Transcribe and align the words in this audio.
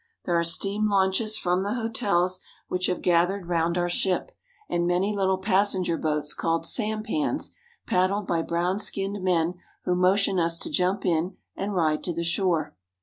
There 0.25 0.35
are 0.35 0.43
steam 0.43 0.89
launches 0.89 1.37
from 1.37 1.61
the 1.61 1.75
hotels, 1.75 2.39
which 2.69 2.87
have 2.87 3.03
gathered 3.03 3.45
round 3.45 3.77
our 3.77 3.87
ship; 3.87 4.31
and 4.67 4.87
many 4.87 5.15
little 5.15 5.37
passenger 5.37 5.95
boats 5.95 6.33
called 6.33 6.65
sampans 6.65 7.51
paddled 7.85 8.25
by 8.25 8.41
brown 8.41 8.79
skinned 8.79 9.23
men 9.23 9.59
who 9.83 9.93
motion 9.95 10.39
us 10.39 10.57
to 10.57 10.71
jump 10.71 11.05
in 11.05 11.37
and 11.55 11.75
ride 11.75 12.03
to 12.05 12.13
the 12.13 12.23
shore. 12.23 12.75